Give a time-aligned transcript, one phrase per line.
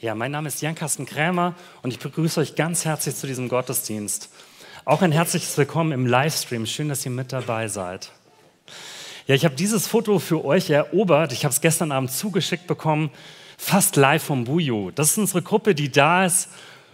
[0.00, 4.30] Ja, mein Name ist Jan-Carsten Krämer und ich begrüße euch ganz herzlich zu diesem Gottesdienst.
[4.84, 6.66] Auch ein herzliches Willkommen im Livestream.
[6.66, 8.12] Schön, dass ihr mit dabei seid.
[9.26, 11.32] Ja, ich habe dieses Foto für euch erobert.
[11.32, 13.10] Ich habe es gestern Abend zugeschickt bekommen,
[13.56, 14.92] fast live vom Buju.
[14.92, 16.48] Das ist unsere Gruppe, die da ist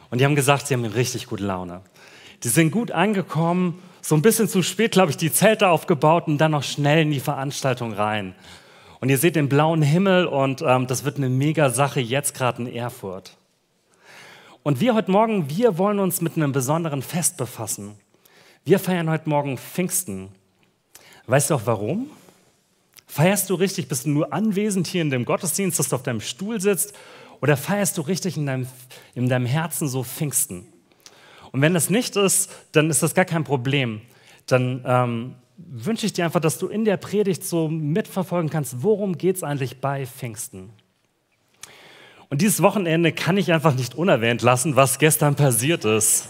[0.08, 1.82] und die haben gesagt, sie haben richtig gute Laune.
[2.42, 6.38] Die sind gut angekommen, so ein bisschen zu spät, glaube ich, die Zelte aufgebaut und
[6.38, 8.34] dann noch schnell in die Veranstaltung rein.
[9.04, 12.62] Und ihr seht den blauen Himmel und ähm, das wird eine mega Sache jetzt gerade
[12.62, 13.36] in Erfurt.
[14.62, 17.96] Und wir heute Morgen, wir wollen uns mit einem besonderen Fest befassen.
[18.64, 20.30] Wir feiern heute Morgen Pfingsten.
[21.26, 22.08] Weißt du auch warum?
[23.06, 23.88] Feierst du richtig?
[23.88, 26.94] Bist du nur anwesend hier in dem Gottesdienst, dass du auf deinem Stuhl sitzt?
[27.42, 28.66] Oder feierst du richtig in deinem,
[29.14, 30.66] in deinem Herzen so Pfingsten?
[31.52, 34.00] Und wenn das nicht ist, dann ist das gar kein Problem.
[34.46, 39.16] Dann ähm, wünsche ich dir einfach, dass du in der Predigt so mitverfolgen kannst, worum
[39.16, 40.70] geht es eigentlich bei Pfingsten.
[42.28, 46.28] Und dieses Wochenende kann ich einfach nicht unerwähnt lassen, was gestern passiert ist.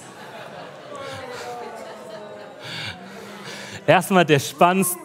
[3.87, 4.99] Erstmal der spannendste,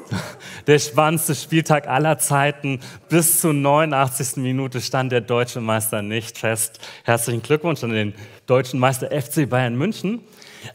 [0.68, 2.80] der spannendste Spieltag aller Zeiten.
[3.10, 4.38] Bis zur 89.
[4.38, 6.80] Minute stand der deutsche Meister nicht fest.
[7.04, 8.14] Herzlichen Glückwunsch an den
[8.46, 10.22] deutschen Meister FC Bayern München.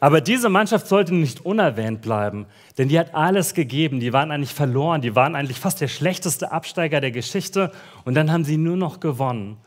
[0.01, 2.47] Aber diese Mannschaft sollte nicht unerwähnt bleiben,
[2.79, 4.01] denn die hat alles gegeben.
[4.01, 7.71] Die waren eigentlich verloren, die waren eigentlich fast der schlechteste Absteiger der Geschichte
[8.05, 9.59] und dann haben sie nur noch gewonnen.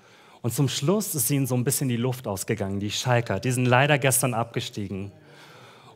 [0.42, 3.40] Und zum Schluss ist ihnen so ein bisschen die Luft ausgegangen, die Schalker.
[3.40, 5.12] Die sind leider gestern abgestiegen.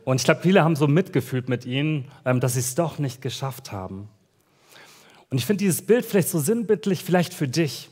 [0.04, 3.22] Und ich glaube, viele haben so mitgefühlt mit ihnen, ähm, dass sie es doch nicht
[3.22, 4.08] geschafft haben.
[5.30, 7.88] Und ich finde dieses Bild vielleicht so sinnbildlich, vielleicht für dich.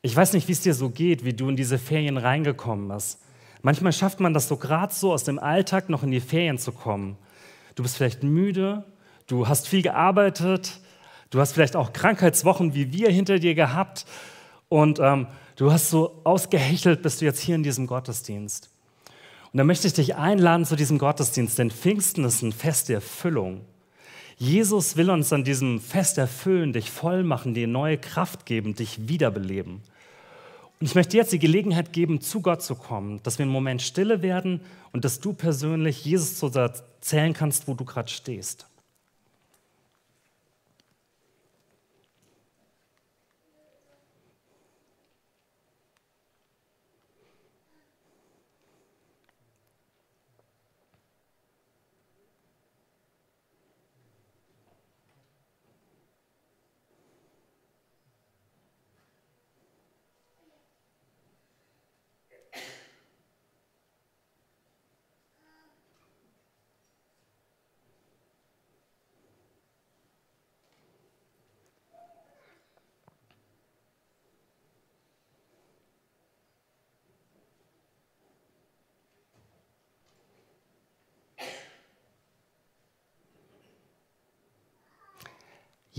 [0.00, 3.18] Ich weiß nicht, wie es dir so geht, wie du in diese Ferien reingekommen bist.
[3.62, 6.72] Manchmal schafft man das so gerade so, aus dem Alltag noch in die Ferien zu
[6.72, 7.16] kommen.
[7.74, 8.84] Du bist vielleicht müde,
[9.26, 10.80] du hast viel gearbeitet,
[11.30, 14.06] du hast vielleicht auch Krankheitswochen wie wir hinter dir gehabt
[14.68, 18.70] und ähm, du hast so ausgehechelt, bist du jetzt hier in diesem Gottesdienst.
[19.52, 22.96] Und da möchte ich dich einladen zu diesem Gottesdienst, denn Pfingsten ist ein Fest der
[22.96, 23.62] Erfüllung.
[24.36, 29.08] Jesus will uns an diesem Fest erfüllen, dich voll machen, dir neue Kraft geben, dich
[29.08, 29.82] wiederbeleben.
[30.80, 33.82] Und ich möchte jetzt die Gelegenheit geben, zu Gott zu kommen, dass wir einen Moment
[33.82, 38.66] stille werden und dass du persönlich Jesus so erzählen kannst, wo du gerade stehst.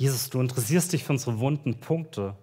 [0.01, 2.33] Jesus, du interessierst dich für unsere wunden Punkte.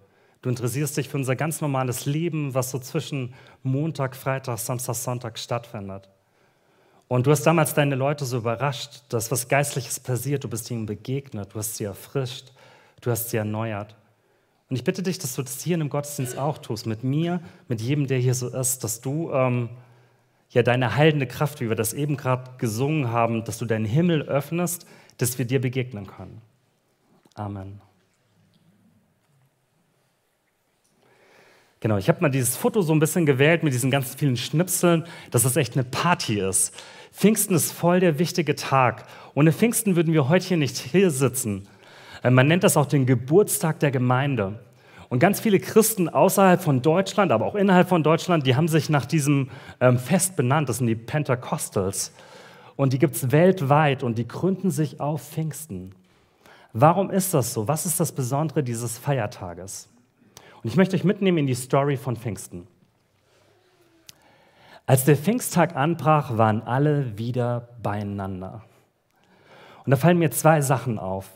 [0.41, 3.33] Du interessierst dich für unser ganz normales Leben, was so zwischen
[3.63, 6.07] Montag, Freitag, Samstag, Sonntag stattfindet.
[7.09, 10.45] Und du hast damals deine Leute so überrascht, dass was Geistliches passiert.
[10.45, 12.53] Du bist ihnen begegnet, du hast sie erfrischt,
[13.01, 13.93] du hast sie erneuert.
[14.69, 17.41] Und ich bitte dich, dass du das hier in dem Gottesdienst auch tust, mit mir,
[17.67, 19.67] mit jedem, der hier so ist, dass du ähm,
[20.49, 24.21] ja deine heilende Kraft, wie wir das eben gerade gesungen haben, dass du deinen Himmel
[24.21, 24.87] öffnest,
[25.17, 26.41] dass wir dir begegnen können.
[27.39, 27.79] Amen.
[31.79, 35.05] Genau, ich habe mal dieses Foto so ein bisschen gewählt mit diesen ganzen vielen Schnipseln,
[35.31, 36.75] dass es echt eine Party ist.
[37.13, 39.05] Pfingsten ist voll der wichtige Tag.
[39.35, 41.69] Ohne Pfingsten würden wir heute hier nicht hier sitzen.
[42.23, 44.59] Äh, man nennt das auch den Geburtstag der Gemeinde.
[45.07, 48.89] Und ganz viele Christen außerhalb von Deutschland, aber auch innerhalb von Deutschland, die haben sich
[48.89, 49.49] nach diesem
[49.79, 50.67] ähm, Fest benannt.
[50.67, 52.11] Das sind die Pentecostals.
[52.75, 55.95] Und die gibt es weltweit und die gründen sich auf Pfingsten.
[56.73, 57.67] Warum ist das so?
[57.67, 59.89] Was ist das Besondere dieses Feiertages?
[60.61, 62.67] Und ich möchte euch mitnehmen in die Story von Pfingsten.
[64.85, 68.63] Als der Pfingsttag anbrach, waren alle wieder beieinander.
[69.85, 71.29] Und da fallen mir zwei Sachen auf.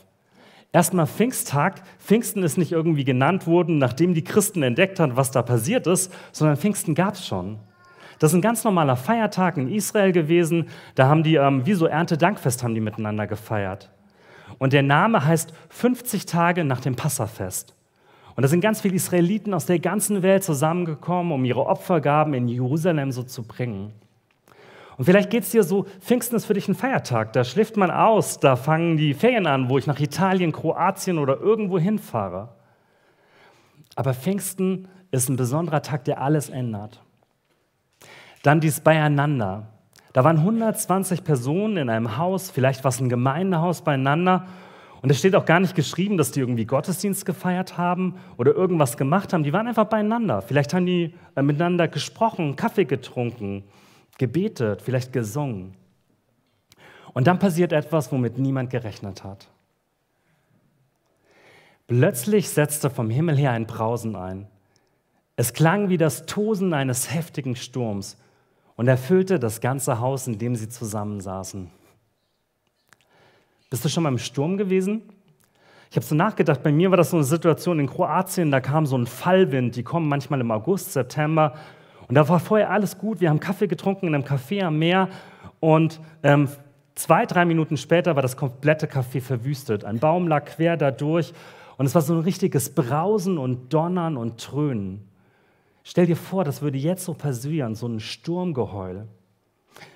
[0.72, 1.82] Erstmal Pfingsttag.
[1.98, 6.12] Pfingsten ist nicht irgendwie genannt worden, nachdem die Christen entdeckt haben, was da passiert ist,
[6.32, 7.60] sondern Pfingsten gab es schon.
[8.18, 10.68] Das ist ein ganz normaler Feiertag in Israel gewesen.
[10.96, 13.93] Da haben die, ähm, wie so Erntedankfest, haben die miteinander gefeiert.
[14.58, 17.74] Und der Name heißt 50 Tage nach dem Passafest.
[18.36, 22.48] Und da sind ganz viele Israeliten aus der ganzen Welt zusammengekommen, um ihre Opfergaben in
[22.48, 23.92] Jerusalem so zu bringen.
[24.96, 27.90] Und vielleicht geht es dir so, Pfingsten ist für dich ein Feiertag, da schläft man
[27.90, 32.50] aus, da fangen die Ferien an, wo ich nach Italien, Kroatien oder irgendwo hinfahre.
[33.96, 37.02] Aber Pfingsten ist ein besonderer Tag, der alles ändert.
[38.42, 39.73] Dann dies Beieinander.
[40.14, 44.46] Da waren 120 Personen in einem Haus, vielleicht war es ein Gemeindehaus beieinander.
[45.02, 48.96] Und es steht auch gar nicht geschrieben, dass die irgendwie Gottesdienst gefeiert haben oder irgendwas
[48.96, 49.42] gemacht haben.
[49.42, 50.40] Die waren einfach beieinander.
[50.40, 53.64] Vielleicht haben die äh, miteinander gesprochen, Kaffee getrunken,
[54.16, 55.74] gebetet, vielleicht gesungen.
[57.12, 59.48] Und dann passiert etwas, womit niemand gerechnet hat.
[61.88, 64.46] Plötzlich setzte vom Himmel her ein Brausen ein.
[65.34, 68.16] Es klang wie das Tosen eines heftigen Sturms
[68.76, 71.70] und erfüllte das ganze Haus, in dem sie zusammensaßen.
[73.70, 75.02] Bist du schon mal im Sturm gewesen?
[75.90, 78.84] Ich habe so nachgedacht, bei mir war das so eine Situation in Kroatien, da kam
[78.84, 81.54] so ein Fallwind, die kommen manchmal im August, September.
[82.08, 85.08] Und da war vorher alles gut, wir haben Kaffee getrunken in einem Café am Meer
[85.60, 86.48] und ähm,
[86.94, 89.84] zwei, drei Minuten später war das komplette Café verwüstet.
[89.84, 91.32] Ein Baum lag quer dadurch
[91.76, 95.08] und es war so ein richtiges Brausen und Donnern und Trönen.
[95.84, 99.06] Stell dir vor, das würde jetzt so passieren, so ein Sturmgeheul.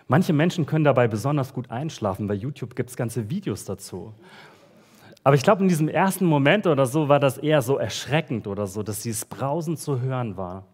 [0.07, 2.27] Manche Menschen können dabei besonders gut einschlafen.
[2.27, 4.13] Bei YouTube gibt es ganze Videos dazu.
[5.25, 8.67] Aber ich glaube, in diesem ersten Moment oder so war das eher so erschreckend oder
[8.67, 10.67] so, dass dieses Brausen zu hören war.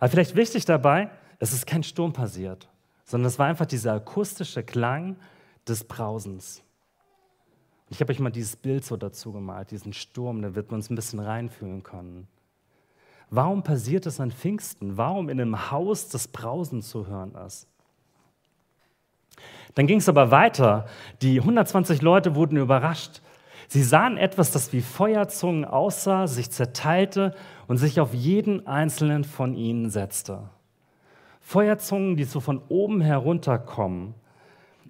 [0.00, 2.68] Aber vielleicht wichtig dabei, es ist kein Sturm passiert,
[3.04, 5.16] sondern es war einfach dieser akustische Klang
[5.66, 6.62] des Brausens.
[7.88, 10.90] Ich habe euch mal dieses Bild so dazu gemalt, diesen Sturm, da wird man uns
[10.90, 12.28] ein bisschen reinfühlen können.
[13.30, 14.96] Warum passiert es an Pfingsten?
[14.96, 17.66] Warum in einem Haus das Brausen zu hören ist?
[19.74, 20.86] Dann ging es aber weiter.
[21.20, 23.20] Die 120 Leute wurden überrascht.
[23.68, 27.34] Sie sahen etwas, das wie Feuerzungen aussah, sich zerteilte
[27.66, 30.48] und sich auf jeden einzelnen von ihnen setzte.
[31.40, 34.14] Feuerzungen, die so von oben herunterkommen.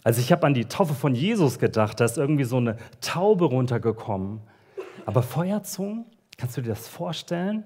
[0.05, 3.47] Also ich habe an die Taufe von Jesus gedacht, da ist irgendwie so eine Taube
[3.47, 4.41] runtergekommen.
[5.07, 6.07] Aber Feuerzungen,
[6.37, 7.65] kannst du dir das vorstellen?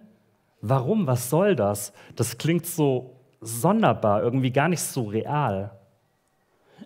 [0.63, 1.07] Warum?
[1.07, 1.93] Was soll das?
[2.17, 5.77] Das klingt so sonderbar, irgendwie gar nicht so real.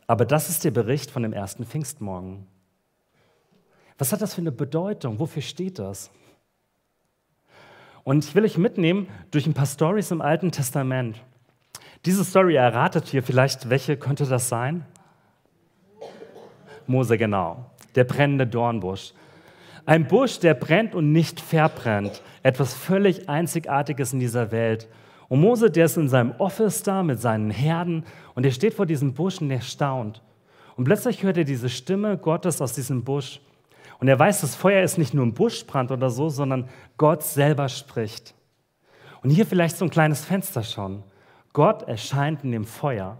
[0.07, 2.47] Aber das ist der Bericht von dem ersten Pfingstmorgen.
[3.99, 5.19] Was hat das für eine Bedeutung?
[5.19, 6.11] Wofür steht das?
[8.03, 11.21] Und ich will euch mitnehmen durch ein paar Stories im Alten Testament.
[12.05, 14.87] Diese Story erratet hier vielleicht, welche könnte das sein?
[16.87, 17.71] Mose, genau.
[17.95, 19.13] Der brennende Dornbusch.
[19.87, 22.21] Ein Busch, der brennt und nicht verbrennt.
[22.43, 24.89] Etwas völlig Einzigartiges in dieser Welt.
[25.29, 28.05] Und Mose, der ist in seinem Office da mit seinen Herden
[28.35, 30.23] und er steht vor diesem Busch und er staunt.
[30.77, 33.41] Und plötzlich hört er diese Stimme Gottes aus diesem Busch.
[33.99, 37.69] Und er weiß, das Feuer ist nicht nur ein Buschbrand oder so, sondern Gott selber
[37.69, 38.35] spricht.
[39.23, 41.05] Und hier vielleicht so ein kleines Fenster schon.
[41.53, 43.19] Gott erscheint in dem Feuer.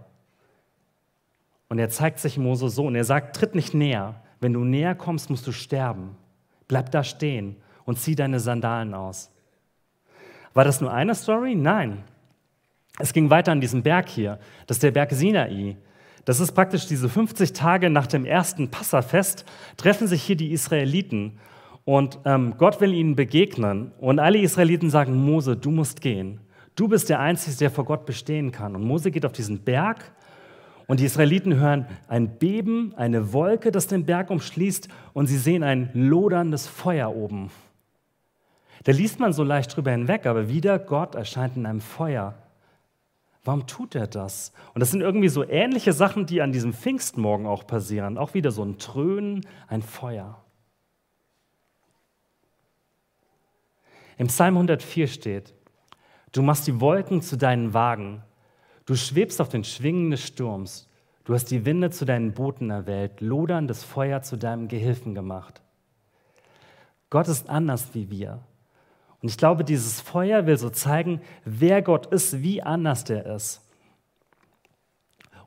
[1.69, 4.21] Und er zeigt sich Mose so und er sagt, tritt nicht näher.
[4.39, 6.15] Wenn du näher kommst, musst du sterben.
[6.67, 9.31] Bleib da stehen und zieh deine Sandalen aus.
[10.53, 11.55] War das nur eine Story?
[11.55, 12.03] Nein.
[12.99, 14.39] Es ging weiter an diesem Berg hier.
[14.65, 15.77] Das ist der Berg Sinai.
[16.25, 19.45] Das ist praktisch diese 50 Tage nach dem ersten Passafest,
[19.77, 21.39] treffen sich hier die Israeliten
[21.85, 23.93] und ähm, Gott will ihnen begegnen.
[23.97, 26.41] Und alle Israeliten sagen, Mose, du musst gehen.
[26.75, 28.75] Du bist der Einzige, der vor Gott bestehen kann.
[28.75, 30.11] Und Mose geht auf diesen Berg
[30.87, 35.63] und die Israeliten hören ein Beben, eine Wolke, das den Berg umschließt und sie sehen
[35.63, 37.51] ein loderndes Feuer oben.
[38.83, 42.35] Da liest man so leicht drüber hinweg, aber wieder Gott erscheint in einem Feuer.
[43.43, 44.53] Warum tut er das?
[44.73, 48.17] Und das sind irgendwie so ähnliche Sachen, die an diesem Pfingstmorgen auch passieren.
[48.17, 50.41] Auch wieder so ein Trönen, ein Feuer.
[54.17, 55.53] Im Psalm 104 steht,
[56.31, 58.23] du machst die Wolken zu deinen Wagen
[58.87, 60.87] Du schwebst auf den Schwingen des Sturms.
[61.25, 65.61] Du hast die Winde zu deinen Booten erwählt, loderndes Feuer zu deinem Gehilfen gemacht.
[67.09, 68.39] Gott ist anders wie wir.
[69.21, 73.61] Und ich glaube, dieses Feuer will so zeigen, wer Gott ist, wie anders der ist.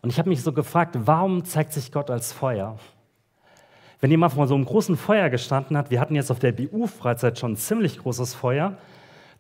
[0.02, 2.78] Und ich habe mich so gefragt, warum zeigt sich Gott als Feuer?
[4.00, 7.38] Wenn jemand vor so einem großen Feuer gestanden hat, wir hatten jetzt auf der BU-Freizeit
[7.38, 8.76] schon ein ziemlich großes Feuer,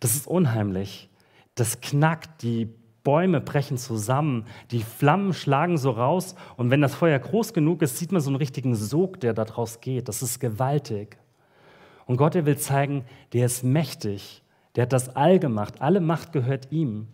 [0.00, 1.10] das ist unheimlich.
[1.54, 2.79] Das knackt, die
[3.10, 7.98] Bäume brechen zusammen, die Flammen schlagen so raus und wenn das Feuer groß genug ist,
[7.98, 10.06] sieht man so einen richtigen Sog, der daraus geht.
[10.06, 11.18] Das ist gewaltig.
[12.06, 14.44] Und Gott, der will zeigen, der ist mächtig,
[14.76, 17.08] der hat das All gemacht, alle Macht gehört ihm.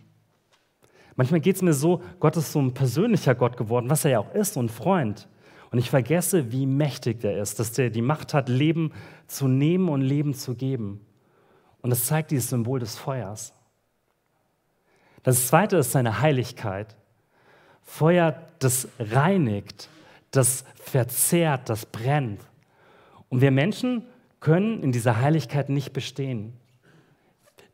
[1.15, 4.19] Manchmal geht es mir so, Gott ist so ein persönlicher Gott geworden, was er ja
[4.19, 5.27] auch ist, ein Freund.
[5.71, 8.91] Und ich vergesse, wie mächtig der ist, dass der die Macht hat, Leben
[9.25, 11.01] zu nehmen und Leben zu geben.
[11.81, 13.56] Und das zeigt dieses Symbol des Feuers.
[15.27, 16.95] Das zweite ist seine Heiligkeit.
[17.83, 19.89] Feuer, das reinigt,
[20.31, 22.39] das verzehrt, das brennt.
[23.27, 24.03] Und wir Menschen
[24.39, 26.53] können in dieser Heiligkeit nicht bestehen.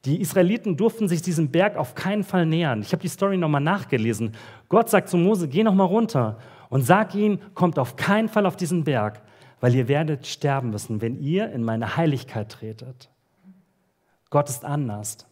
[0.06, 2.82] Die Israeliten durften sich diesem Berg auf keinen Fall nähern.
[2.82, 4.32] Ich habe die Story nochmal nachgelesen.
[4.68, 8.56] Gott sagt zu Mose, geh nochmal runter und sag ihnen, kommt auf keinen Fall auf
[8.58, 9.22] diesen Berg,
[9.60, 13.12] weil ihr werdet sterben müssen, wenn ihr in meine Heiligkeit tretet.
[14.32, 15.28] Gott ist anders.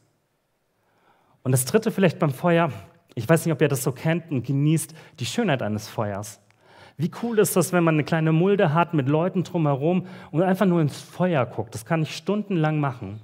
[1.43, 2.71] Und das dritte vielleicht beim Feuer,
[3.15, 6.39] ich weiß nicht, ob ihr das so kennt und genießt, die Schönheit eines Feuers.
[6.97, 10.65] Wie cool ist das, wenn man eine kleine Mulde hat mit Leuten drumherum und einfach
[10.65, 11.73] nur ins Feuer guckt?
[11.73, 13.21] Das kann ich stundenlang machen.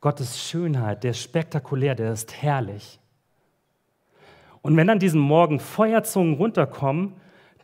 [0.00, 2.98] Gottes Schönheit, der ist spektakulär, der ist herrlich.
[4.60, 7.14] Und wenn an diesem Morgen Feuerzungen runterkommen,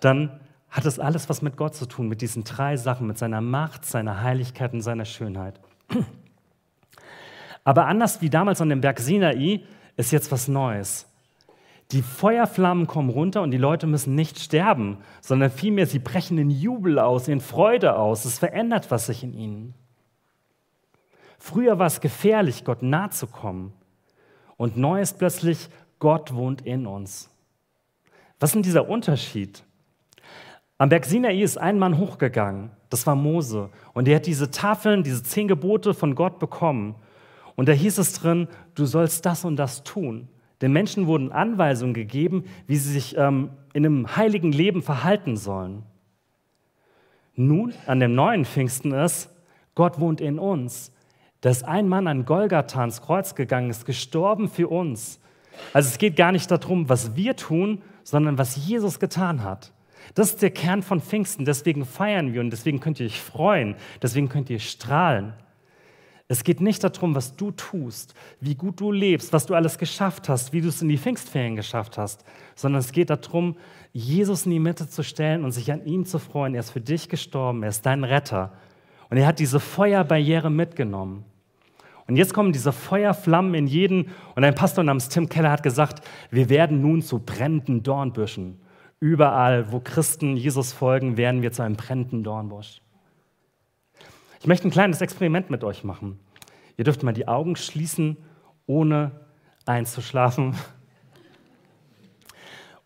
[0.01, 3.41] dann hat es alles was mit Gott zu tun, mit diesen drei Sachen, mit seiner
[3.41, 5.61] Macht, seiner Heiligkeit und seiner Schönheit.
[7.65, 9.63] Aber anders wie damals an dem Berg Sinai
[9.97, 11.07] ist jetzt was Neues.
[11.93, 16.51] Die Feuerflammen kommen runter und die Leute müssen nicht sterben, sondern vielmehr sie brechen in
[16.51, 18.25] Jubel aus, in Freude aus.
[18.27, 19.75] Es verändert was sich in ihnen.
[21.39, 23.73] Früher war es gefährlich, Gott nahe zu kommen.
[24.57, 27.31] Und neu ist plötzlich, Gott wohnt in uns.
[28.39, 29.65] Was ist denn dieser Unterschied?
[30.77, 33.71] Am Berg Sinai ist ein Mann hochgegangen, das war Mose.
[33.95, 36.95] Und er hat diese Tafeln, diese zehn Gebote von Gott bekommen.
[37.59, 40.29] Und da hieß es drin, du sollst das und das tun.
[40.63, 45.83] Den Menschen wurden Anweisungen gegeben, wie sie sich ähm, in einem heiligen Leben verhalten sollen.
[47.35, 49.29] Nun, an dem neuen Pfingsten ist,
[49.75, 50.93] Gott wohnt in uns
[51.41, 55.21] dass ein Mann an Golgatha ans Kreuz gegangen ist, gestorben für uns.
[55.73, 59.73] Also es geht gar nicht darum, was wir tun, sondern was Jesus getan hat.
[60.15, 61.45] Das ist der Kern von Pfingsten.
[61.45, 65.35] Deswegen feiern wir und deswegen könnt ihr euch freuen, deswegen könnt ihr strahlen.
[66.31, 70.29] Es geht nicht darum, was du tust, wie gut du lebst, was du alles geschafft
[70.29, 72.23] hast, wie du es in die Pfingstferien geschafft hast,
[72.55, 73.57] sondern es geht darum,
[73.95, 76.55] Jesus in die Mitte zu stellen und sich an ihm zu freuen.
[76.55, 78.53] Er ist für dich gestorben, er ist dein Retter.
[79.09, 81.25] Und er hat diese Feuerbarriere mitgenommen.
[82.07, 84.09] Und jetzt kommen diese Feuerflammen in jeden.
[84.35, 88.61] Und ein Pastor namens Tim Keller hat gesagt, wir werden nun zu brennenden Dornbüschen.
[89.01, 92.83] Überall, wo Christen Jesus folgen, werden wir zu einem brennenden Dornbusch.
[94.41, 96.19] Ich möchte ein kleines Experiment mit euch machen.
[96.77, 98.17] Ihr dürft mal die Augen schließen,
[98.67, 99.11] ohne
[99.67, 100.57] einzuschlafen.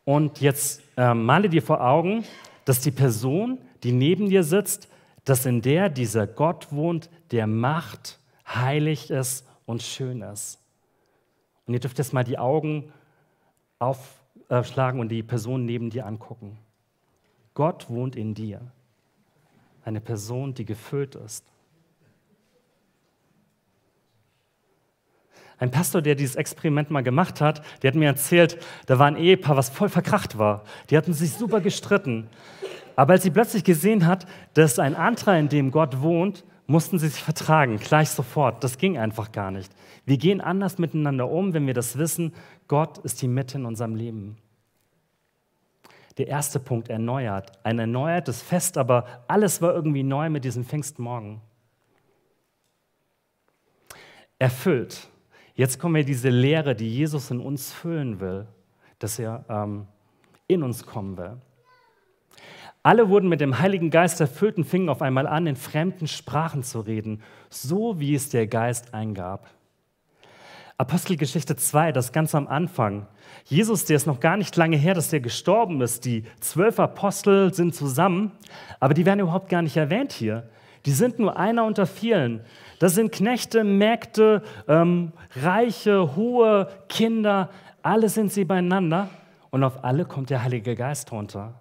[0.04, 2.24] Und jetzt äh, male dir vor Augen,
[2.64, 4.88] dass die Person, die neben dir sitzt,
[5.24, 8.18] dass in der dieser Gott wohnt, der Macht,
[8.48, 10.58] heilig ist und schön ist.
[11.66, 12.92] Und ihr dürft jetzt mal die Augen
[13.78, 16.58] aufschlagen und die Person neben dir angucken.
[17.54, 18.72] Gott wohnt in dir.
[19.84, 21.44] Eine Person, die gefüllt ist.
[25.58, 29.16] Ein Pastor, der dieses Experiment mal gemacht hat, der hat mir erzählt, da war ein
[29.16, 30.64] Ehepaar, was voll verkracht war.
[30.90, 32.28] Die hatten sich super gestritten.
[32.96, 37.06] Aber als sie plötzlich gesehen hat, dass ein anderer, in dem Gott wohnt, mussten sie
[37.06, 38.64] sich vertragen, gleich sofort.
[38.64, 39.72] Das ging einfach gar nicht.
[40.04, 42.34] Wir gehen anders miteinander um, wenn wir das wissen,
[42.66, 44.38] Gott ist die Mitte in unserem Leben.
[46.18, 47.52] Der erste Punkt erneuert.
[47.64, 51.40] Ein erneuertes Fest, aber alles war irgendwie neu mit diesem Pfingstmorgen.
[54.38, 55.08] Erfüllt.
[55.54, 58.46] Jetzt kommen wir diese Lehre, die Jesus in uns füllen will,
[58.98, 59.86] dass er ähm,
[60.48, 61.36] in uns kommen will.
[62.82, 66.64] Alle wurden mit dem Heiligen Geist erfüllt und fingen auf einmal an, in fremden Sprachen
[66.64, 69.48] zu reden, so wie es der Geist eingab.
[70.82, 73.06] Apostelgeschichte 2, das ganz am Anfang.
[73.44, 76.04] Jesus, der ist noch gar nicht lange her, dass der gestorben ist.
[76.04, 78.32] Die zwölf Apostel sind zusammen,
[78.80, 80.48] aber die werden überhaupt gar nicht erwähnt hier.
[80.84, 82.40] Die sind nur einer unter vielen.
[82.80, 87.50] Das sind Knechte, Mägde, ähm, Reiche, Hohe, Kinder.
[87.84, 89.08] Alle sind sie beieinander
[89.50, 91.60] und auf alle kommt der Heilige Geist runter.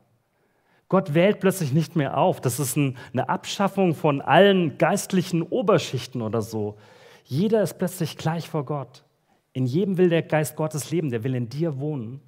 [0.90, 2.42] Gott wählt plötzlich nicht mehr auf.
[2.42, 6.76] Das ist ein, eine Abschaffung von allen geistlichen Oberschichten oder so.
[7.24, 9.04] Jeder ist plötzlich gleich vor Gott.
[9.54, 12.22] In jedem will der Geist Gottes leben, der will in dir wohnen.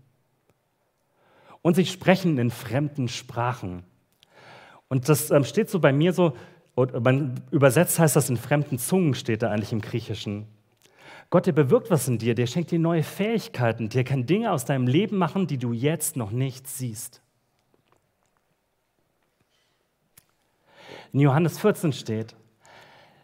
[1.62, 3.84] Und sie sprechen in fremden Sprachen.
[4.90, 6.34] Und das ähm, steht so bei mir so,
[6.76, 10.48] man übersetzt heißt das in fremden Zungen, steht da eigentlich im Griechischen.
[11.30, 14.66] Gott, der bewirkt was in dir, der schenkt dir neue Fähigkeiten, der kann Dinge aus
[14.66, 17.22] deinem Leben machen, die du jetzt noch nicht siehst.
[21.12, 22.36] In Johannes 14 steht,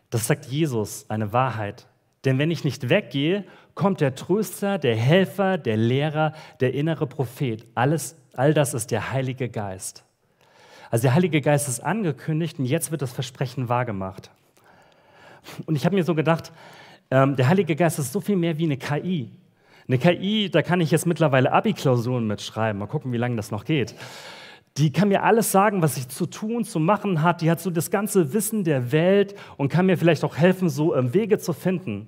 [0.10, 1.88] das sagt Jesus, eine Wahrheit.
[2.26, 3.46] Denn wenn ich nicht weggehe,
[3.76, 7.66] kommt der Tröster, der Helfer, der Lehrer, der innere Prophet.
[7.76, 10.04] Alles, all das ist der Heilige Geist.
[10.92, 14.32] Also der Heilige Geist ist angekündigt und jetzt wird das Versprechen wahrgemacht.
[15.66, 16.52] Und ich habe mir so gedacht,
[17.12, 19.32] ähm, der Heilige Geist ist so viel mehr wie eine KI.
[19.88, 22.80] Eine KI, da kann ich jetzt mittlerweile Abi-Klausuren mitschreiben.
[22.80, 23.96] Mal gucken, wie lange das noch geht.
[24.80, 27.42] Die kann mir alles sagen, was ich zu tun, zu machen hat.
[27.42, 30.96] Die hat so das ganze Wissen der Welt und kann mir vielleicht auch helfen, so
[30.96, 32.08] ähm, Wege zu finden.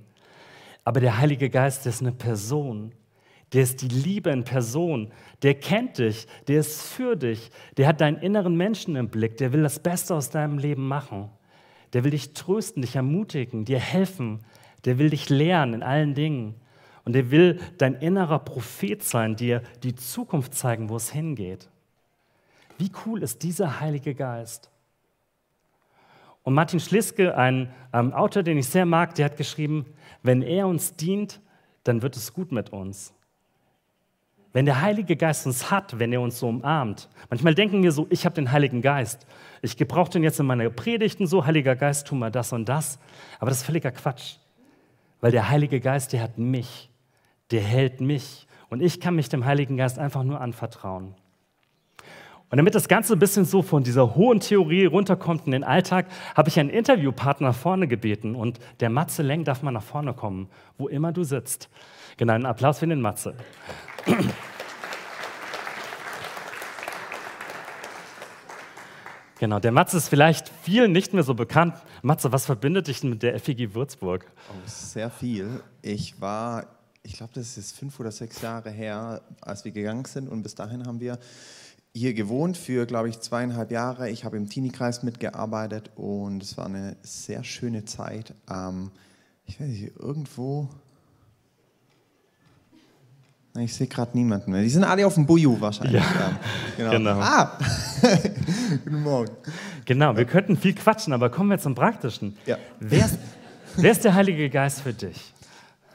[0.85, 2.93] Aber der Heilige Geist, der ist eine Person.
[3.51, 5.11] Der ist die Liebe in Person.
[5.43, 6.27] Der kennt dich.
[6.47, 7.51] Der ist für dich.
[7.75, 9.35] Der hat deinen inneren Menschen im Blick.
[9.35, 11.29] Der will das Beste aus deinem Leben machen.
[11.91, 14.39] Der will dich trösten, dich ermutigen, dir helfen.
[14.85, 16.55] Der will dich lehren in allen Dingen.
[17.03, 21.70] Und der will dein innerer Prophet sein, dir die Zukunft zeigen, wo es hingeht.
[22.81, 24.71] Wie cool ist dieser Heilige Geist?
[26.41, 29.85] Und Martin Schliske, ein ähm, Autor, den ich sehr mag, der hat geschrieben,
[30.23, 31.41] wenn er uns dient,
[31.83, 33.13] dann wird es gut mit uns.
[34.51, 37.07] Wenn der Heilige Geist uns hat, wenn er uns so umarmt.
[37.29, 39.27] Manchmal denken wir so, ich habe den Heiligen Geist.
[39.61, 42.97] Ich gebrauche den jetzt in meiner Predigten so, Heiliger Geist, tu mal das und das.
[43.39, 44.37] Aber das ist völliger Quatsch.
[45.19, 46.89] Weil der Heilige Geist, der hat mich.
[47.51, 48.47] Der hält mich.
[48.71, 51.13] Und ich kann mich dem Heiligen Geist einfach nur anvertrauen.
[52.51, 56.07] Und damit das Ganze ein bisschen so von dieser hohen Theorie runterkommt in den Alltag,
[56.35, 58.35] habe ich einen Interviewpartner nach vorne gebeten.
[58.35, 61.69] Und der Matze Leng darf mal nach vorne kommen, wo immer du sitzt.
[62.17, 63.35] Genau, einen Applaus für den Matze.
[69.39, 71.73] Genau, der Matze ist vielleicht vielen nicht mehr so bekannt.
[72.01, 74.25] Matze, was verbindet dich mit der FEG Würzburg?
[74.49, 75.63] Oh, sehr viel.
[75.81, 76.67] Ich war,
[77.01, 80.53] ich glaube, das ist fünf oder sechs Jahre her, als wir gegangen sind und bis
[80.53, 81.17] dahin haben wir
[81.93, 84.09] hier gewohnt für, glaube ich, zweieinhalb Jahre.
[84.09, 88.33] Ich habe im Teenie-Kreis mitgearbeitet und es war eine sehr schöne Zeit.
[88.49, 88.91] Ähm,
[89.45, 90.69] ich weiß nicht, irgendwo.
[93.59, 94.61] Ich sehe gerade niemanden mehr.
[94.61, 96.01] Die sind alle auf dem Buju wahrscheinlich.
[96.01, 96.39] Ja,
[96.77, 96.91] genau.
[96.91, 97.19] genau.
[97.19, 97.57] Ah,
[98.85, 99.31] guten Morgen.
[99.83, 102.37] Genau, wir könnten viel quatschen, aber kommen wir zum Praktischen.
[102.45, 102.57] Ja.
[102.79, 103.17] Wer, ist,
[103.75, 105.33] wer ist der Heilige Geist für dich?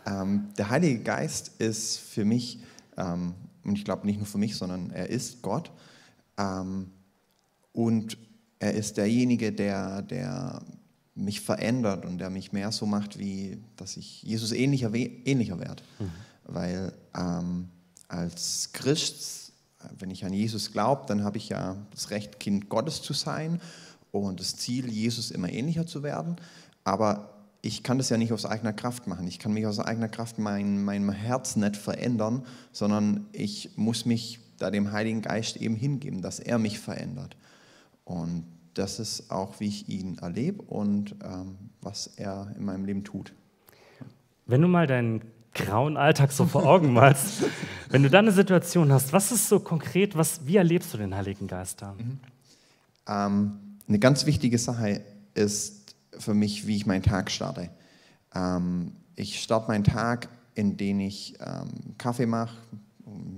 [0.07, 2.61] Ähm, der Heilige Geist ist für mich,
[2.99, 3.33] ähm,
[3.67, 5.71] und ich glaube nicht nur für mich, sondern er ist Gott.
[6.39, 6.91] Ähm,
[7.73, 8.17] und
[8.59, 10.63] er ist derjenige, der, der
[11.15, 15.83] mich verändert und der mich mehr so macht, wie dass ich Jesus ähnlicher, ähnlicher werde.
[15.99, 16.11] Mhm.
[16.45, 17.69] Weil ähm,
[18.09, 19.53] als Christ,
[19.99, 23.61] wenn ich an Jesus glaube, dann habe ich ja das Recht, Kind Gottes zu sein
[24.13, 26.37] und das Ziel, Jesus immer ähnlicher zu werden.
[26.85, 29.27] Aber ich kann das ja nicht aus eigener Kraft machen.
[29.27, 34.41] Ich kann mich aus eigener Kraft mein, mein Herz nicht verändern, sondern ich muss mich
[34.59, 37.37] da dem Heiligen Geist eben hingeben, dass er mich verändert.
[38.05, 43.05] Und das ist auch, wie ich ihn erlebe und ähm, was er in meinem Leben
[43.05, 43.33] tut.
[44.47, 45.23] Wenn du mal deinen
[45.55, 47.45] grauen Alltag so vor Augen malst,
[47.91, 51.15] wenn du da eine Situation hast, was ist so konkret, was, wie erlebst du den
[51.15, 51.95] Heiligen Geist da?
[51.95, 52.19] Mhm.
[53.09, 55.03] Ähm, eine ganz wichtige Sache
[55.35, 55.86] ist
[56.19, 57.71] für mich, wie ich meinen Tag starte.
[58.35, 62.57] Ähm, ich starte meinen Tag, indem ich ähm, Kaffee mache,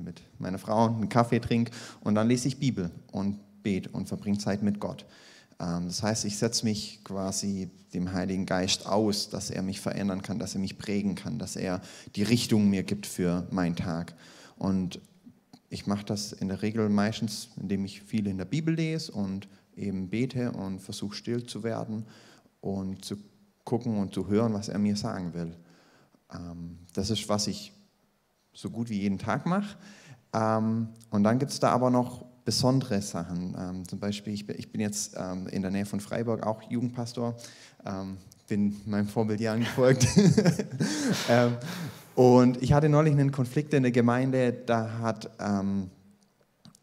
[0.02, 4.38] mit meiner Frau einen Kaffee trinke und dann lese ich Bibel und bete und verbringe
[4.38, 5.04] Zeit mit Gott.
[5.60, 10.22] Ähm, das heißt, ich setze mich quasi dem Heiligen Geist aus, dass er mich verändern
[10.22, 11.80] kann, dass er mich prägen kann, dass er
[12.16, 14.14] die Richtung mir gibt für meinen Tag.
[14.56, 15.00] Und
[15.70, 19.48] ich mache das in der Regel meistens, indem ich viel in der Bibel lese und
[19.76, 22.04] eben bete und versuche still zu werden
[22.74, 23.16] und zu
[23.64, 25.54] gucken und zu hören, was er mir sagen will.
[26.32, 27.72] Ähm, das ist, was ich
[28.52, 29.76] so gut wie jeden Tag mache.
[30.32, 33.54] Ähm, und dann gibt es da aber noch besondere Sachen.
[33.58, 37.36] Ähm, zum Beispiel, ich ich bin jetzt ähm, in der Nähe von Freiburg auch Jugendpastor,
[37.84, 38.16] ähm,
[38.48, 40.06] bin meinem Vorbild Jan gefolgt.
[41.30, 41.56] Ähm,
[42.14, 45.90] und ich hatte neulich einen Konflikt in der Gemeinde, da hat ähm,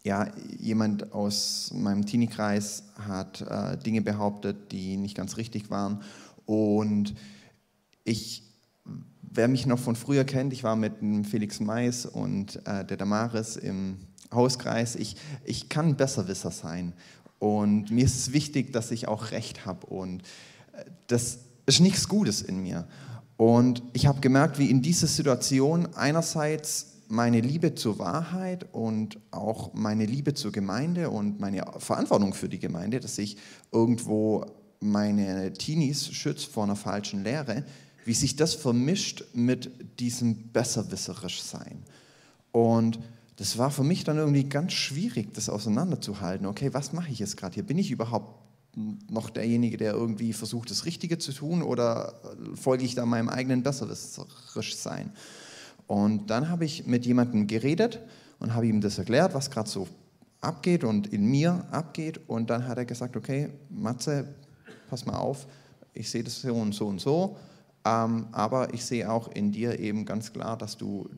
[0.06, 6.02] ja, jemand aus meinem Teenie-Kreis hat äh, Dinge behauptet, die nicht ganz richtig waren.
[6.46, 7.16] Und
[8.04, 8.46] ich
[9.36, 10.94] wer mich noch von früher kennt, ich war mit
[11.30, 13.98] Felix Mais und äh, der Damaris im
[14.34, 14.96] Hauskreis.
[14.96, 16.94] Ich, ich kann Besserwisser sein.
[17.40, 19.86] Und mir ist es wichtig, dass ich auch Recht habe.
[19.88, 20.22] Und
[20.74, 22.88] äh, das ist nichts Gutes in mir.
[23.38, 29.74] Und ich habe gemerkt, wie in dieser Situation einerseits meine Liebe zur Wahrheit und auch
[29.74, 33.38] meine Liebe zur Gemeinde und meine Verantwortung für die Gemeinde, dass ich
[33.72, 34.46] irgendwo
[34.80, 37.64] meine Teenies schütze vor einer falschen Lehre,
[38.06, 41.84] wie sich das vermischt mit diesem besserwisserisch sein.
[42.52, 43.00] Und
[43.38, 46.46] das war für mich dann irgendwie ganz schwierig, das auseinanderzuhalten.
[46.46, 47.64] Okay, was mache ich jetzt gerade hier?
[47.64, 48.42] Bin ich überhaupt
[49.10, 52.22] noch derjenige, der irgendwie versucht, das Richtige zu tun oder
[52.56, 55.12] folge ich da meinem eigenen besserwisserisch sein?
[55.88, 58.00] Und dann habe ich mit jemandem geredet
[58.40, 59.88] und habe ihm das erklärt, was gerade so
[60.42, 62.20] abgeht und in mir abgeht.
[62.28, 64.36] Und dann hat er gesagt, okay, Matze,
[64.90, 65.48] pass mal auf,
[65.94, 67.38] ich sehe das so und so und so.
[67.86, 71.10] Ähm, aber ich sehe auch in dir eben ganz klar, dass du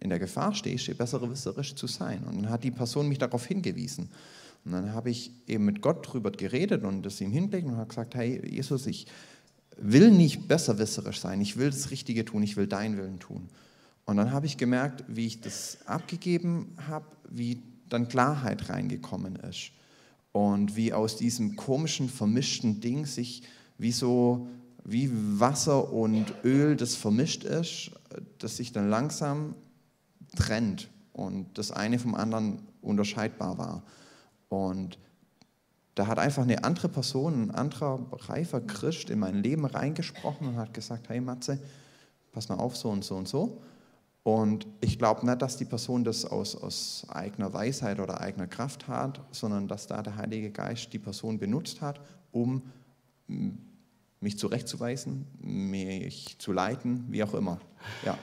[0.00, 2.22] in der Gefahr stehst, dir bessere wisserisch zu sein.
[2.24, 4.10] Und dann hat die Person mich darauf hingewiesen.
[4.64, 7.88] Und dann habe ich eben mit Gott drüber geredet und das ihm hingelegt und habe
[7.88, 9.06] gesagt, hey Jesus, ich
[9.76, 13.48] will nicht besserwisserisch sein, ich will das Richtige tun, ich will deinen Willen tun.
[14.06, 19.70] Und dann habe ich gemerkt, wie ich das abgegeben habe, wie dann Klarheit reingekommen ist.
[20.32, 23.44] Und wie aus diesem komischen, vermischten Ding sich
[23.78, 24.48] wie so,
[24.84, 27.92] wie Wasser und Öl, das vermischt ist,
[28.38, 29.54] das sich dann langsam
[30.36, 33.82] trennt und das eine vom anderen unterscheidbar war.
[34.48, 34.98] Und
[35.94, 40.56] da hat einfach eine andere Person, ein anderer reifer Christ in mein Leben reingesprochen und
[40.56, 41.58] hat gesagt, hey Matze,
[42.32, 43.62] pass mal auf, so und so und so.
[44.24, 48.88] Und ich glaube nicht, dass die Person das aus, aus eigener Weisheit oder eigener Kraft
[48.88, 52.00] hat, sondern dass da der Heilige Geist die Person benutzt hat,
[52.32, 52.62] um
[54.20, 57.60] mich zurechtzuweisen, mich zu leiten, wie auch immer.
[58.04, 58.18] Ja.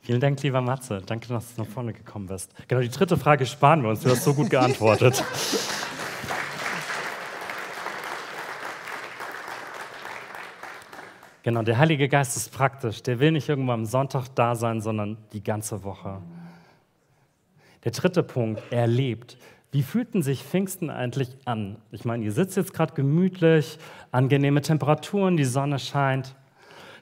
[0.00, 1.02] Vielen Dank, lieber Matze.
[1.04, 2.50] Danke, dass du nach vorne gekommen bist.
[2.66, 4.00] Genau, die dritte Frage sparen wir uns.
[4.00, 5.22] Du hast so gut geantwortet.
[11.42, 13.02] Genau, der Heilige Geist ist praktisch.
[13.02, 16.20] Der will nicht irgendwann am Sonntag da sein, sondern die ganze Woche.
[17.84, 19.36] Der dritte Punkt, er lebt.
[19.72, 21.76] Wie fühlten sich Pfingsten eigentlich an?
[21.90, 23.78] Ich meine, ihr sitzt jetzt gerade gemütlich,
[24.12, 26.36] angenehme Temperaturen, die Sonne scheint.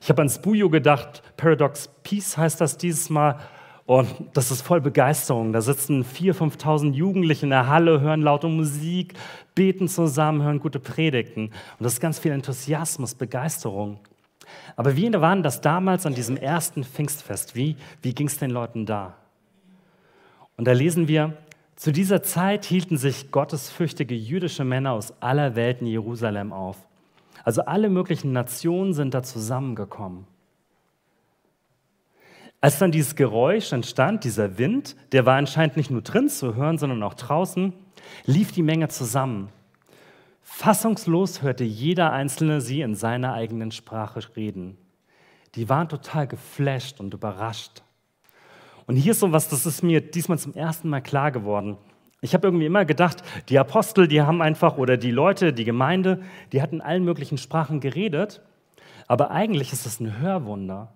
[0.00, 3.38] Ich habe ans Bujo gedacht, Paradox Peace heißt das dieses Mal.
[3.84, 5.52] Und das ist voll Begeisterung.
[5.52, 9.14] Da sitzen 4.000, 5.000 Jugendliche in der Halle, hören laute Musik,
[9.54, 11.46] beten zusammen, hören gute Predigten.
[11.46, 13.98] Und das ist ganz viel Enthusiasmus, Begeisterung.
[14.76, 17.54] Aber wie waren das damals an diesem ersten Pfingstfest?
[17.54, 19.14] Wie, wie ging es den Leuten da?
[20.56, 21.36] Und da lesen wir,
[21.76, 26.76] zu dieser Zeit hielten sich gottesfürchtige jüdische Männer aus aller Welt in Jerusalem auf.
[27.44, 30.26] Also alle möglichen Nationen sind da zusammengekommen.
[32.60, 36.76] Als dann dieses Geräusch entstand, dieser Wind, der war anscheinend nicht nur drin zu hören,
[36.76, 37.72] sondern auch draußen,
[38.26, 39.48] lief die Menge zusammen.
[40.42, 44.76] Fassungslos hörte jeder Einzelne sie in seiner eigenen Sprache reden.
[45.54, 47.82] Die waren total geflasht und überrascht.
[48.86, 51.76] Und hier ist so was, das ist mir diesmal zum ersten Mal klar geworden.
[52.22, 56.22] Ich habe irgendwie immer gedacht, die Apostel, die haben einfach, oder die Leute, die Gemeinde,
[56.52, 58.42] die hatten allen möglichen Sprachen geredet.
[59.06, 60.92] Aber eigentlich ist es ein Hörwunder.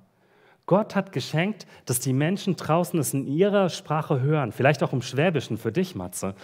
[0.66, 4.52] Gott hat geschenkt, dass die Menschen draußen es in ihrer Sprache hören.
[4.52, 6.34] Vielleicht auch im Schwäbischen für dich, Matze.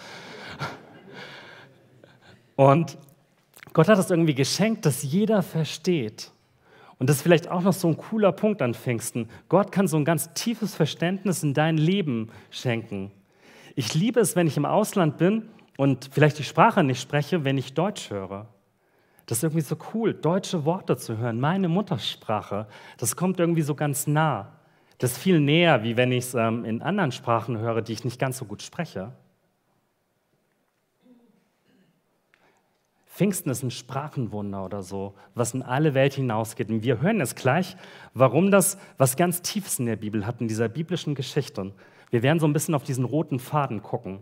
[2.55, 2.97] Und
[3.73, 6.31] Gott hat es irgendwie geschenkt, dass jeder versteht.
[6.99, 9.27] Und das ist vielleicht auch noch so ein cooler Punkt an Pfingsten.
[9.49, 13.11] Gott kann so ein ganz tiefes Verständnis in dein Leben schenken.
[13.75, 17.57] Ich liebe es, wenn ich im Ausland bin und vielleicht die Sprache nicht spreche, wenn
[17.57, 18.47] ich Deutsch höre.
[19.25, 22.67] Das ist irgendwie so cool, deutsche Worte zu hören, meine Muttersprache.
[22.97, 24.51] Das kommt irgendwie so ganz nah.
[24.97, 28.03] Das ist viel näher, wie wenn ich es ähm, in anderen Sprachen höre, die ich
[28.03, 29.13] nicht ganz so gut spreche.
[33.21, 36.71] Pfingsten ist ein Sprachenwunder oder so, was in alle Welt hinausgeht.
[36.71, 37.77] Und wir hören jetzt gleich,
[38.15, 41.71] warum das was ganz Tiefes in der Bibel hat, in dieser biblischen Geschichte.
[42.09, 44.21] Wir werden so ein bisschen auf diesen roten Faden gucken.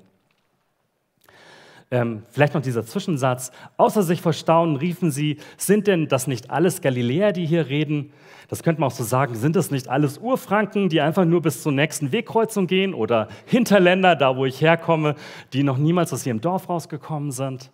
[1.91, 3.53] Ähm, vielleicht noch dieser Zwischensatz.
[3.77, 8.11] Außer sich vor Staunen riefen sie, sind denn das nicht alles Galiläer, die hier reden?
[8.49, 11.63] Das könnte man auch so sagen, sind das nicht alles Urfranken, die einfach nur bis
[11.63, 12.93] zur nächsten Wegkreuzung gehen?
[12.93, 15.15] Oder Hinterländer, da wo ich herkomme,
[15.53, 17.71] die noch niemals aus ihrem Dorf rausgekommen sind?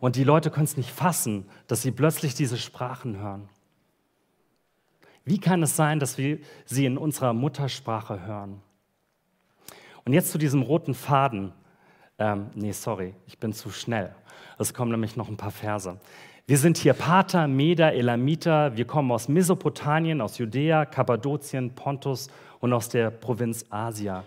[0.00, 3.48] Und die Leute können es nicht fassen, dass sie plötzlich diese Sprachen hören.
[5.24, 8.60] Wie kann es sein, dass wir sie in unserer Muttersprache hören?
[10.04, 11.52] Und jetzt zu diesem roten Faden.
[12.18, 14.14] Ähm, nee, sorry, ich bin zu schnell.
[14.58, 15.98] Es kommen nämlich noch ein paar Verse.
[16.46, 18.76] Wir sind hier Pater, Meder, Elamiter.
[18.76, 22.28] Wir kommen aus Mesopotamien, aus Judäa, Kappadokien, Pontus
[22.60, 24.24] und aus der Provinz Asia.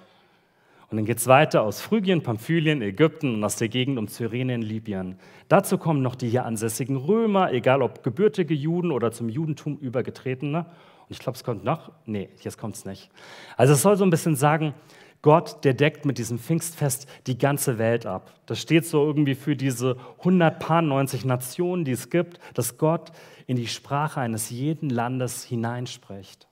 [0.90, 4.62] Und dann geht es weiter aus Phrygien, Pamphylien, Ägypten und aus der Gegend um Cyrenien,
[4.62, 5.20] Libyen.
[5.50, 10.60] Dazu kommen noch die hier ansässigen Römer, egal ob gebürtige Juden oder zum Judentum übergetretene.
[10.60, 11.92] Und ich glaube, es kommt noch.
[12.06, 13.10] Nee, jetzt kommt es nicht.
[13.58, 14.74] Also es soll so ein bisschen sagen,
[15.22, 18.32] Gott, der deckt mit diesem Pfingstfest die ganze Welt ab.
[18.46, 23.12] Das steht so irgendwie für diese 190 Nationen, die es gibt, dass Gott
[23.46, 26.48] in die Sprache eines jeden Landes hineinspricht.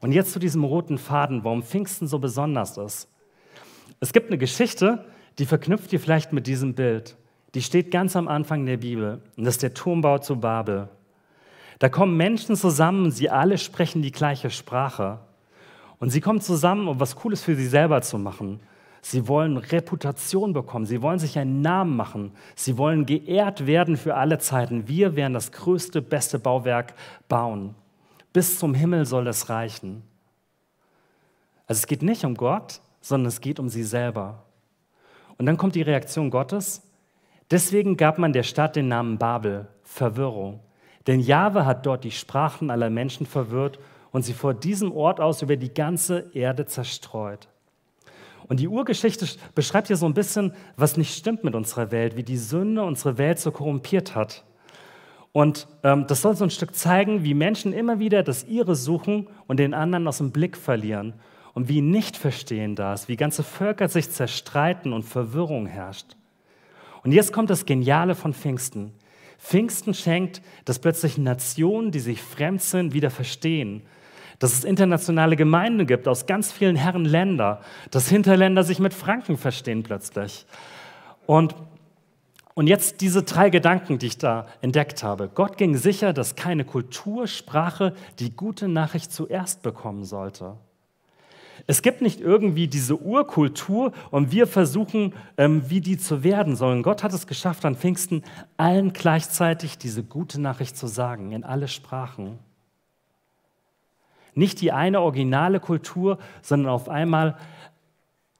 [0.00, 3.08] Und jetzt zu diesem roten Faden, warum Pfingsten so besonders ist.
[4.00, 5.04] Es gibt eine Geschichte,
[5.38, 7.16] die verknüpft ihr vielleicht mit diesem Bild.
[7.54, 9.20] Die steht ganz am Anfang der Bibel.
[9.36, 10.88] Und das ist der Turmbau zu Babel.
[11.78, 15.18] Da kommen Menschen zusammen sie alle sprechen die gleiche Sprache.
[15.98, 18.60] Und sie kommen zusammen, um was Cooles für sie selber zu machen.
[19.02, 20.86] Sie wollen Reputation bekommen.
[20.86, 22.32] Sie wollen sich einen Namen machen.
[22.54, 24.88] Sie wollen geehrt werden für alle Zeiten.
[24.88, 26.94] Wir werden das größte, beste Bauwerk
[27.28, 27.74] bauen.
[28.32, 30.02] Bis zum Himmel soll es reichen.
[31.66, 34.44] Also es geht nicht um Gott, sondern es geht um sie selber.
[35.38, 36.82] Und dann kommt die Reaktion Gottes.
[37.50, 40.60] Deswegen gab man der Stadt den Namen Babel, Verwirrung.
[41.06, 43.78] Denn Jahwe hat dort die Sprachen aller Menschen verwirrt
[44.12, 47.48] und sie vor diesem Ort aus über die ganze Erde zerstreut.
[48.48, 52.24] Und die Urgeschichte beschreibt hier so ein bisschen, was nicht stimmt mit unserer Welt, wie
[52.24, 54.44] die Sünde unsere Welt so korrumpiert hat.
[55.32, 59.28] Und ähm, das soll so ein Stück zeigen, wie Menschen immer wieder das Ihre suchen
[59.46, 61.14] und den anderen aus dem Blick verlieren.
[61.54, 66.16] Und wie nicht verstehen das, wie ganze Völker sich zerstreiten und Verwirrung herrscht.
[67.02, 68.92] Und jetzt kommt das Geniale von Pfingsten.
[69.38, 73.82] Pfingsten schenkt, dass plötzlich Nationen, die sich fremd sind, wieder verstehen
[74.40, 77.60] dass es internationale Gemeinden gibt aus ganz vielen Herren Länder,
[77.90, 80.46] dass Hinterländer sich mit Franken verstehen plötzlich.
[81.26, 81.54] Und,
[82.54, 85.28] und jetzt diese drei Gedanken, die ich da entdeckt habe.
[85.28, 90.56] Gott ging sicher, dass keine Kultursprache die gute Nachricht zuerst bekommen sollte.
[91.66, 96.82] Es gibt nicht irgendwie diese Urkultur und wir versuchen, ähm, wie die zu werden, sondern
[96.82, 98.22] Gott hat es geschafft, an Pfingsten
[98.56, 102.38] allen gleichzeitig diese gute Nachricht zu sagen, in alle Sprachen.
[104.34, 107.36] Nicht die eine originale Kultur, sondern auf einmal,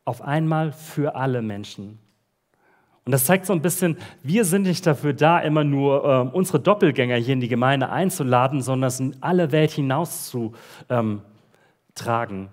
[0.05, 1.99] auf einmal für alle Menschen.
[3.05, 6.61] Und das zeigt so ein bisschen, wir sind nicht dafür da, immer nur äh, unsere
[6.61, 10.55] Doppelgänger hier in die Gemeinde einzuladen, sondern es in alle Welt hinaus zu
[10.89, 11.23] ähm,
[11.95, 12.51] tragen.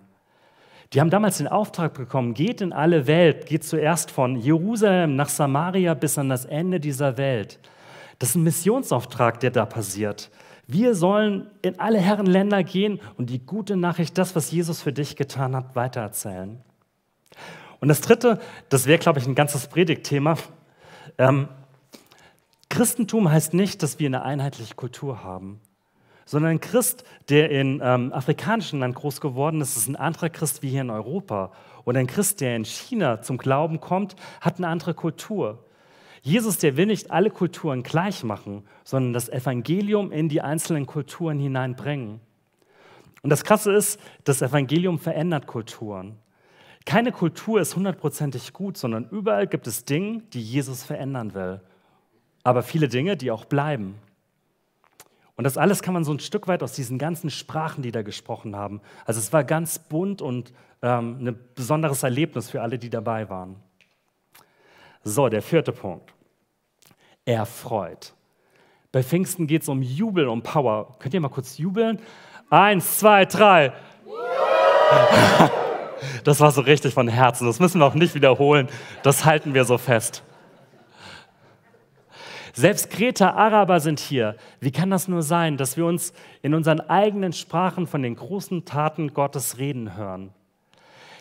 [0.93, 5.30] Die haben damals den Auftrag bekommen, geht in alle Welt, geht zuerst von Jerusalem nach
[5.30, 7.60] Samaria bis an das Ende dieser Welt.
[8.19, 10.32] Das ist ein Missionsauftrag, der da passiert.
[10.65, 15.15] Wir sollen in alle Herrenländer gehen und die gute Nachricht, das, was Jesus für dich
[15.15, 16.62] getan hat, weitererzählen.
[17.80, 20.36] Und das Dritte, das wäre, glaube ich, ein ganzes Predigtthema.
[21.17, 21.47] Ähm,
[22.69, 25.62] Christentum heißt nicht, dass wir eine einheitliche Kultur haben,
[26.28, 30.62] sondern ein Christ, der in ähm, afrikanischen Land groß geworden ist, ist ein anderer Christ
[30.62, 31.54] wie hier in Europa.
[31.86, 35.63] Und ein Christ, der in China zum Glauben kommt, hat eine andere Kultur.
[36.22, 41.40] Jesus, der will nicht alle Kulturen gleich machen, sondern das Evangelium in die einzelnen Kulturen
[41.40, 42.20] hineinbringen.
[43.22, 46.18] Und das Krasse ist, das Evangelium verändert Kulturen.
[46.86, 51.62] Keine Kultur ist hundertprozentig gut, sondern überall gibt es Dinge, die Jesus verändern will.
[52.44, 53.96] Aber viele Dinge, die auch bleiben.
[55.38, 58.02] Und das alles kann man so ein Stück weit aus diesen ganzen Sprachen, die da
[58.02, 58.82] gesprochen haben.
[59.06, 63.56] Also es war ganz bunt und ähm, ein besonderes Erlebnis für alle, die dabei waren.
[65.04, 66.13] So, der vierte Punkt
[67.28, 68.13] erfreut.
[68.91, 70.95] Bei Pfingsten geht es um Jubel, um Power.
[71.00, 72.00] Könnt ihr mal kurz jubeln?
[72.50, 73.73] Eins, zwei, drei.
[76.23, 77.47] Das war so richtig von Herzen.
[77.47, 78.69] Das müssen wir auch nicht wiederholen.
[79.02, 80.23] Das halten wir so fest.
[82.58, 84.36] Selbst Kreter, Araber sind hier.
[84.60, 88.65] Wie kann das nur sein, dass wir uns in unseren eigenen Sprachen von den großen
[88.65, 90.32] Taten Gottes reden hören?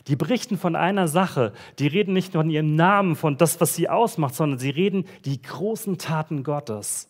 [0.06, 1.52] Die berichten von einer Sache.
[1.78, 5.04] Die reden nicht nur in ihrem Namen, von das, was sie ausmacht, sondern sie reden
[5.26, 7.06] die großen Taten Gottes.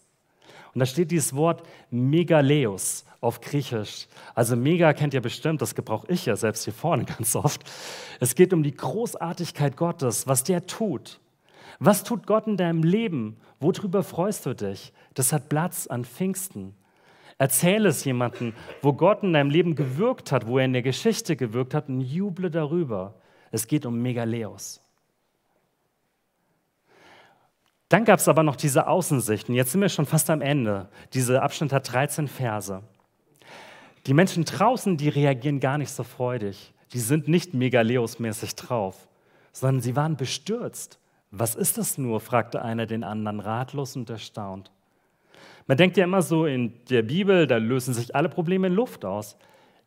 [0.75, 1.63] Und da steht dieses Wort
[1.93, 4.09] Megaleos auf Griechisch.
[4.35, 7.63] Also Mega kennt ihr bestimmt, das gebrauche ich ja selbst hier vorne ganz oft.
[8.19, 11.21] Es geht um die Großartigkeit Gottes, was der tut.
[11.79, 13.37] Was tut Gott in deinem Leben?
[13.61, 14.93] Worüber freust du dich?
[15.15, 16.75] Das hat Platz an Pfingsten.
[17.39, 21.37] Erzähle es jemandem, wo Gott in deinem Leben gewirkt hat, wo er in der Geschichte
[21.37, 23.15] gewirkt hat und juble darüber.
[23.51, 24.81] Es geht um Megaleos.
[27.89, 29.55] Dann gab es aber noch diese Außensichten.
[29.55, 30.89] Jetzt sind wir schon fast am Ende.
[31.13, 32.83] Dieser Abschnitt hat 13 Verse.
[34.07, 36.73] Die Menschen draußen, die reagieren gar nicht so freudig.
[36.93, 39.09] Die sind nicht Megaleos-mäßig drauf,
[39.53, 40.99] sondern sie waren bestürzt.
[41.31, 42.21] Was ist das nur?
[42.21, 44.71] fragte einer den anderen ratlos und erstaunt.
[45.67, 49.05] Man denkt ja immer so in der Bibel, da lösen sich alle Probleme in Luft
[49.05, 49.37] aus.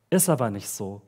[0.09, 1.01] Ist aber nicht so.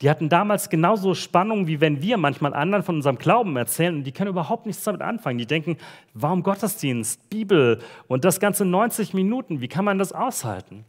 [0.00, 4.04] Die hatten damals genauso Spannung, wie wenn wir manchmal anderen von unserem Glauben erzählen und
[4.04, 5.38] die können überhaupt nichts damit anfangen.
[5.38, 5.76] Die denken,
[6.14, 10.84] warum Gottesdienst, Bibel und das ganze 90 Minuten, wie kann man das aushalten?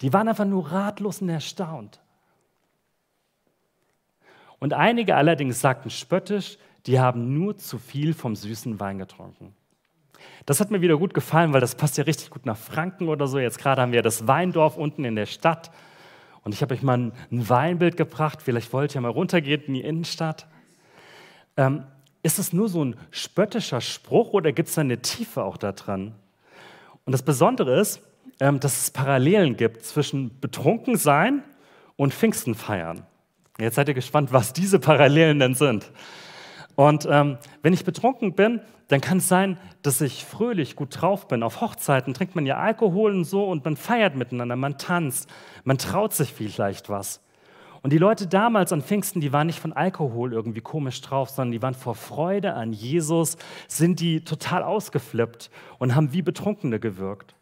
[0.00, 2.00] Die waren einfach nur ratlos und erstaunt.
[4.60, 9.54] Und einige allerdings sagten spöttisch, die haben nur zu viel vom süßen Wein getrunken.
[10.46, 13.26] Das hat mir wieder gut gefallen, weil das passt ja richtig gut nach Franken oder
[13.26, 13.38] so.
[13.38, 15.70] Jetzt gerade haben wir das Weindorf unten in der Stadt.
[16.42, 18.42] Und ich habe euch mal ein, Weinbild gebracht.
[18.42, 20.46] Vielleicht wollt ihr mal runtergehen in die Innenstadt.
[21.56, 21.84] Ähm,
[22.22, 25.72] ist es nur so ein spöttischer Spruch oder gibt es da eine Tiefe auch da
[25.72, 26.14] dran?
[27.04, 28.00] Und das Besondere ist,
[28.40, 31.42] ähm, dass es Parallelen gibt zwischen Betrunkensein
[31.96, 33.06] und Pfingstenfeiern.
[33.58, 35.90] Jetzt seid ihr gespannt, was diese Parallelen denn sind.
[36.76, 41.28] Und ähm, wenn ich betrunken bin, dann kann es sein, dass ich fröhlich gut drauf
[41.28, 41.42] bin.
[41.42, 45.28] Auf Hochzeiten trinkt man ja Alkohol und so und man feiert miteinander, man tanzt,
[45.64, 47.20] man traut sich vielleicht was.
[47.82, 51.52] Und die Leute damals an Pfingsten, die waren nicht von Alkohol irgendwie komisch drauf, sondern
[51.52, 53.36] die waren vor Freude an Jesus,
[53.68, 57.34] sind die total ausgeflippt und haben wie Betrunkene gewirkt.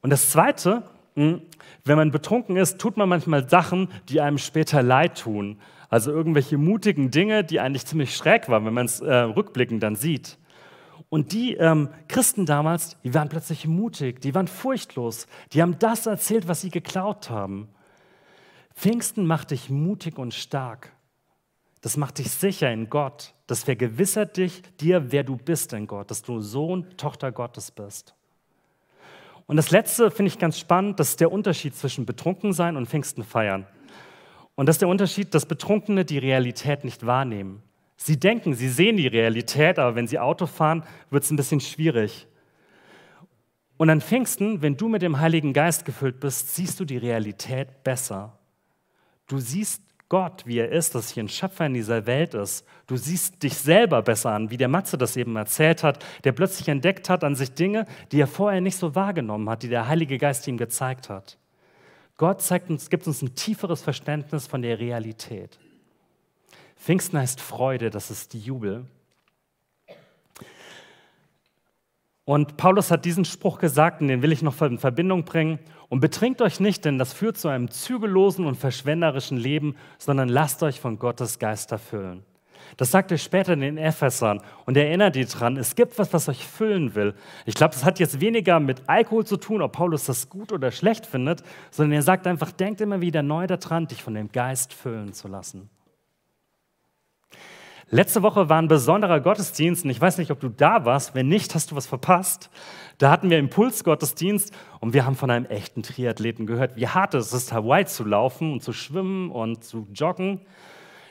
[0.00, 1.42] Und das Zweite, hm,
[1.84, 5.58] wenn man betrunken ist, tut man manchmal Sachen, die einem später leid tun.
[5.94, 9.94] Also irgendwelche mutigen Dinge, die eigentlich ziemlich schräg waren, wenn man es äh, rückblickend dann
[9.94, 10.38] sieht.
[11.08, 16.06] Und die ähm, Christen damals, die waren plötzlich mutig, die waren furchtlos, die haben das
[16.06, 17.68] erzählt, was sie geklaut haben.
[18.74, 20.90] Pfingsten macht dich mutig und stark.
[21.80, 23.32] Das macht dich sicher in Gott.
[23.46, 28.16] Das vergewissert dich dir, wer du bist in Gott, dass du Sohn, Tochter Gottes bist.
[29.46, 33.22] Und das Letzte finde ich ganz spannend, das ist der Unterschied zwischen Betrunkensein und Pfingsten
[33.22, 33.68] feiern.
[34.56, 37.62] Und das ist der Unterschied, dass Betrunkene die Realität nicht wahrnehmen.
[37.96, 41.60] Sie denken, sie sehen die Realität, aber wenn sie Auto fahren, wird es ein bisschen
[41.60, 42.26] schwierig.
[43.76, 47.82] Und an Pfingsten, wenn du mit dem Heiligen Geist gefüllt bist, siehst du die Realität
[47.82, 48.38] besser.
[49.26, 52.64] Du siehst Gott, wie er ist, dass hier ein Schöpfer in dieser Welt ist.
[52.86, 56.68] Du siehst dich selber besser an, wie der Matze das eben erzählt hat, der plötzlich
[56.68, 60.18] entdeckt hat an sich Dinge, die er vorher nicht so wahrgenommen hat, die der Heilige
[60.18, 61.38] Geist ihm gezeigt hat.
[62.16, 65.58] Gott zeigt uns, gibt uns ein tieferes Verständnis von der Realität.
[66.76, 68.86] Pfingsten heißt Freude, das ist die Jubel.
[72.24, 75.58] Und Paulus hat diesen Spruch gesagt, und den will ich noch in Verbindung bringen.
[75.88, 80.62] Und betrinkt euch nicht, denn das führt zu einem zügellosen und verschwenderischen Leben, sondern lasst
[80.62, 82.24] euch von Gottes Geist erfüllen.
[82.76, 86.28] Das sagt er später in den Ephesern und erinnert ihr dran, es gibt was, was
[86.28, 87.14] euch füllen will.
[87.46, 90.70] Ich glaube, das hat jetzt weniger mit Alkohol zu tun, ob Paulus das gut oder
[90.70, 94.72] schlecht findet, sondern er sagt einfach, denkt immer wieder neu daran, dich von dem Geist
[94.72, 95.70] füllen zu lassen.
[97.90, 101.14] Letzte Woche war ein besonderer Gottesdienst und ich weiß nicht, ob du da warst.
[101.14, 102.50] Wenn nicht, hast du was verpasst.
[102.98, 107.32] Da hatten wir Impulsgottesdienst und wir haben von einem echten Triathleten gehört, wie hart es
[107.32, 110.40] ist, Hawaii zu laufen und zu schwimmen und zu joggen.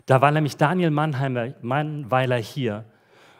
[0.05, 2.85] Da war nämlich Daniel Mannheimer, Mannweiler hier.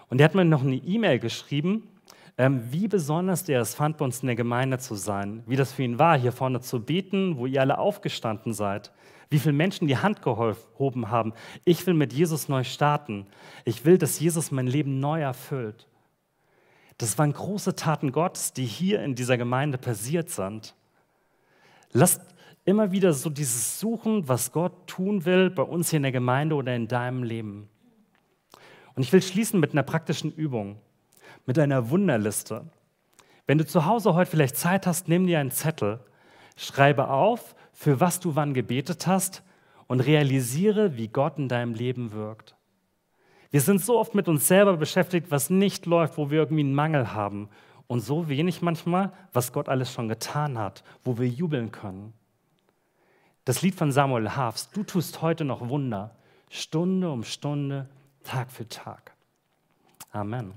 [0.10, 1.90] Und der hat mir noch eine E-Mail geschrieben,
[2.38, 5.44] ähm, wie besonders der es fand, bei uns in der Gemeinde zu sein.
[5.46, 8.92] Wie das für ihn war, hier vorne zu beten, wo ihr alle aufgestanden seid.
[9.30, 11.34] Wie viele Menschen die Hand gehoben haben.
[11.66, 13.28] Ich will mit Jesus neu starten.
[13.66, 15.88] Ich will, dass Jesus mein Leben neu erfüllt.
[16.98, 20.76] Das waren große Taten Gottes, die hier in dieser Gemeinde passiert sind.
[21.92, 22.22] Lasst
[22.66, 26.56] immer wieder so dieses Suchen, was Gott tun will, bei uns hier in der Gemeinde
[26.56, 27.70] oder in deinem Leben.
[28.96, 30.78] Und ich will schließen mit einer praktischen Übung,
[31.46, 32.66] mit einer Wunderliste.
[33.46, 36.00] Wenn du zu Hause heute vielleicht Zeit hast, nimm dir einen Zettel,
[36.56, 39.44] schreibe auf, für was du wann gebetet hast
[39.88, 42.56] und realisiere, wie Gott in deinem Leben wirkt.
[43.52, 46.74] Wir sind so oft mit uns selber beschäftigt, was nicht läuft, wo wir irgendwie einen
[46.74, 47.50] Mangel haben.
[47.88, 52.14] Und so wenig manchmal, was Gott alles schon getan hat, wo wir jubeln können.
[53.46, 56.16] Das Lied von Samuel Hafs, du tust heute noch Wunder,
[56.50, 57.90] Stunde um Stunde,
[58.24, 59.14] Tag für Tag.
[60.12, 60.54] Amen.